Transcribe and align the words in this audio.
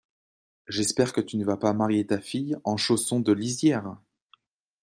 J’espère 0.67 1.13
que 1.13 1.21
tu 1.21 1.37
ne 1.37 1.45
vas 1.45 1.57
pas 1.57 1.73
marier 1.73 2.07
ta 2.07 2.19
fille 2.19 2.57
en 2.63 2.75
chaussons 2.75 3.19
de 3.19 3.31
lisière? 3.33 3.97